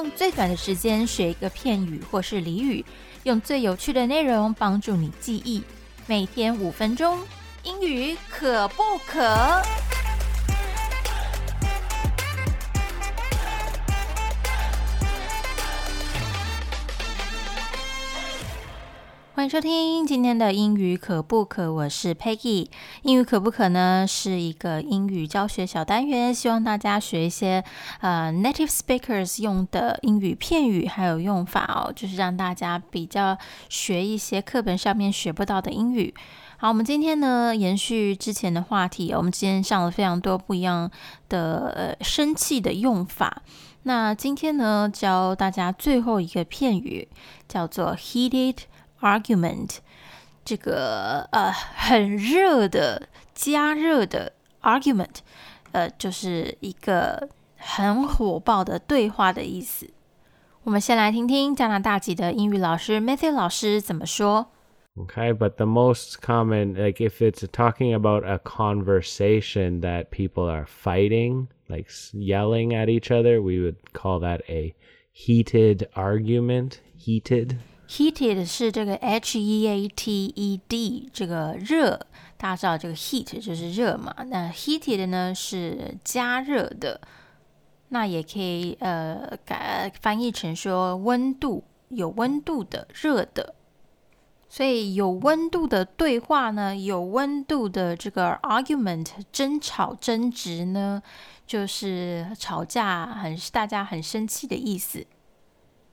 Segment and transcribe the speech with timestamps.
[0.00, 2.82] 用最短的时间学一个片语或是俚语，
[3.24, 5.62] 用最有趣的内容帮助你记忆。
[6.06, 7.18] 每天五分钟，
[7.64, 9.60] 英语可不可？
[19.40, 21.72] 欢迎收听今天的英语可不可？
[21.72, 22.68] 我是 Peggy。
[23.04, 24.04] 英语可不可呢？
[24.06, 27.64] 是一个英语教学小单元，希望大家学一些
[28.02, 33.38] 呃 native speakers 用的英语片语还有用法哦，就是让大家比较
[33.70, 36.14] 学一些课本上面学不到的英语。
[36.58, 40.90] 好，我们今天呢延续之前的话题，我们今天上了非常多不一样
[41.30, 43.40] 的呃生气的用法。
[43.84, 47.08] 那今天呢教大家最后一个片语，
[47.48, 48.56] 叫做 heated。
[49.01, 49.77] argument
[50.43, 55.17] 这个呃很热的加热的 argument，
[55.71, 59.89] 呃就是一个很火爆的对话的意思。
[60.63, 64.51] 我们先来听听加拿大籍的英语老师 Matthew 老师怎么说。
[64.97, 71.47] Okay, but the most common, like if it's talking about a conversation that people are fighting,
[71.67, 74.73] like yelling at each other, we would call that a
[75.11, 76.79] heated argument.
[76.97, 77.57] Heated
[77.90, 81.98] Heated 是这个 H E A T E D 这个热，
[82.36, 84.14] 大家知道这个 heat 就是热嘛。
[84.28, 87.00] 那 heated 呢是加热的，
[87.88, 93.56] 那也可以呃改翻译成说温度有温度的热的。
[94.48, 101.02] 所以有温度的对话呢，有温度的这个 argument 争吵争执呢，
[101.44, 105.04] 就是吵架很大家很生气的意思。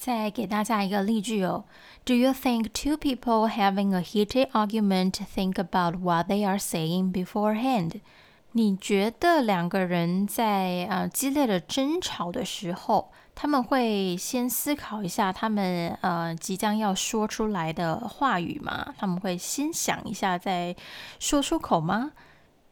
[0.00, 1.64] 再给大家一个例句哦。
[2.06, 8.00] Do you think two people having a heated argument think about what they are saying beforehand？
[8.52, 18.94] 你觉得两个人在呃激烈的争吵的时候，他们会先思考一下他们呃即将要说出来的话语吗？
[18.98, 20.74] 他们会先想一下再
[21.18, 22.12] 说出口吗？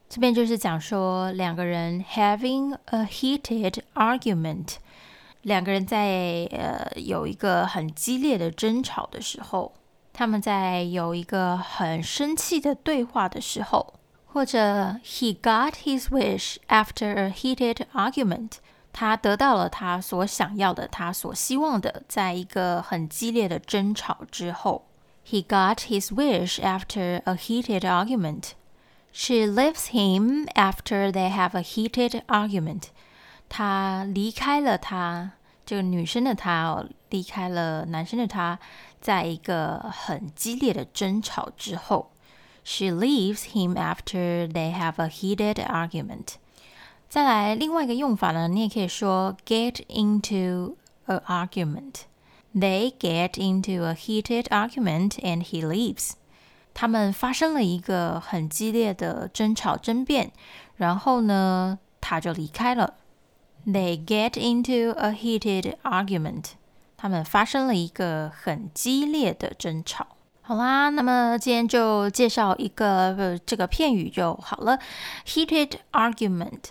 [0.08, 4.76] 这边就是讲说两个人 having a heated argument。
[5.48, 9.72] 两个人在呃有一个很激烈的争吵的时候，
[10.12, 13.94] 他们在有一个很生气的对话的时候，
[14.26, 18.58] 或者 he got his wish after a heated argument，
[18.92, 24.86] 他得到了他所想要的，他所希望的，在一个很激烈的争吵之后
[25.26, 28.50] ，he got his wish after a heated argument。
[29.10, 32.88] She leaves him after they have a heated argument。
[33.48, 35.32] 他离开了他，
[35.68, 38.58] 这个女生的她哦，离开了男生的他，
[39.02, 42.10] 在一个很激烈的争吵之后
[42.64, 46.36] ，she leaves him after they have a heated argument。
[47.10, 52.04] 再来另外一个用法呢，你也可以说 get into a argument。
[52.54, 56.12] They get into a heated argument and he leaves。
[56.72, 60.30] 他们发生了一个很激烈的争吵争辩，
[60.76, 62.94] 然后呢，他就离开了。
[63.66, 66.52] They get into a heated argument。
[66.96, 70.06] 他们发生了一个很激烈的争吵。
[70.42, 74.78] 好啦，那么今天就介绍一个呃这个片语就好了。
[75.26, 76.70] Heated argument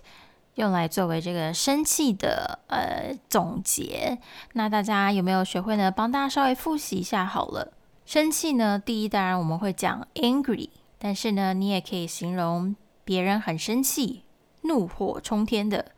[0.55, 4.17] 用来作为这个生气的呃总结。
[4.53, 5.91] 那大家有没有学会呢？
[5.91, 7.71] 帮大家稍微复习一下好了。
[8.05, 12.75] 生气呢，第一当然我们会讲 angry，但是呢，你也可以形容
[13.05, 14.23] 别人很生气、
[14.63, 15.91] 怒火冲天的。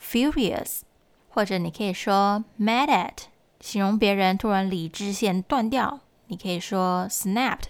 [0.00, 0.80] furious，
[1.28, 3.24] 或者你可以说 mad at，
[3.60, 6.00] 形容别人突然理智线断掉。
[6.26, 7.68] 你可以说 snapped。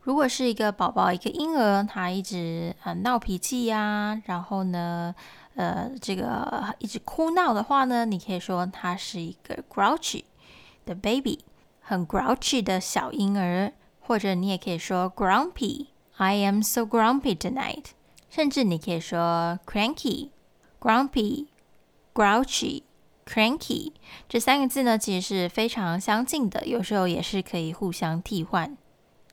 [0.00, 5.14] 如果是一个宝宝，一个婴儿，他一直呃闹脾气呀，然后呢，
[5.54, 10.24] 呃，这个一直哭闹的话呢，你可以说他是一个 grouchy
[10.86, 11.40] 的 baby，
[11.80, 13.72] 很 grouchy 的小婴儿。
[14.00, 17.84] 或者你也可以说 grumpy，I am so grumpy tonight。
[18.30, 21.48] 甚至你可以说 cranky，grumpy。
[22.18, 22.82] Grouchy,
[23.24, 23.92] cranky
[24.28, 28.76] 这三个字呢，其实是非常相近的，有时候也是可以互相替换。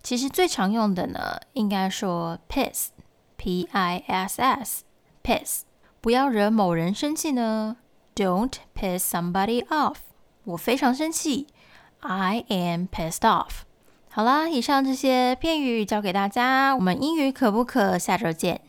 [0.03, 2.89] 其实最常用的呢，应该说 piss,
[3.37, 4.83] p-i-s-s,
[5.23, 5.61] piss。
[5.99, 7.77] 不要惹某人生气呢
[8.13, 9.95] ，Don't piss somebody off。
[10.43, 11.47] 我非常生气
[12.01, 13.63] ，I am pissed off。
[14.11, 17.97] 好啦，以上这些片语教给大家，我们英语可不可？
[17.97, 18.61] 下周见。